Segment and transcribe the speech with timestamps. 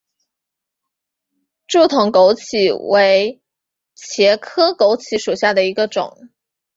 [1.67, 3.39] 柱筒枸杞为
[3.95, 6.31] 茄科枸杞属下的一个种。